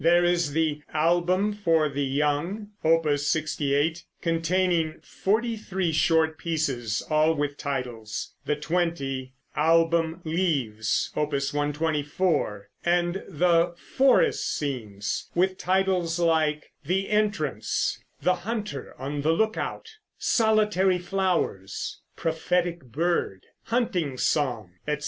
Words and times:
There 0.03 0.25
is 0.25 0.53
the 0.53 0.81
"Album 0.95 1.53
for 1.53 1.87
the 1.87 2.03
Young," 2.03 2.69
Opus 2.83 3.27
68, 3.27 4.03
containing 4.19 4.95
forty 5.03 5.55
three 5.55 5.91
short 5.91 6.39
pieces, 6.39 7.03
all 7.11 7.35
with 7.35 7.55
titles; 7.55 8.33
the 8.43 8.55
twenty 8.55 9.33
"Album 9.55 10.21
Leaves," 10.23 11.11
Opus 11.15 11.53
124, 11.53 12.69
and 12.83 13.21
the 13.27 13.75
"Forest 13.77 14.51
Scenes," 14.51 15.29
with 15.35 15.59
titles 15.59 16.17
like 16.17 16.71
"The 16.83 17.07
Entrance," 17.11 18.03
"The 18.23 18.37
Hunter 18.41 18.95
on 18.97 19.21
the 19.21 19.33
Lookout," 19.33 19.87
"Solitary 20.17 20.97
Flowers," 20.97 22.01
"Prophetic 22.15 22.85
Bird," 22.85 23.45
"Hunting 23.65 24.17
Song," 24.17 24.71
etc. 24.87 24.99